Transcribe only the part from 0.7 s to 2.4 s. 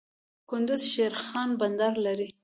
د شیرخان بندر لري